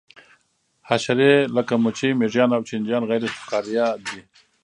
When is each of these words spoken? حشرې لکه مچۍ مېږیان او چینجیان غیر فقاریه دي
حشرې 0.87 1.33
لکه 1.55 1.73
مچۍ 1.83 2.11
مېږیان 2.19 2.49
او 2.57 2.61
چینجیان 2.69 3.03
غیر 3.09 3.23
فقاریه 3.37 3.85
دي 4.05 4.19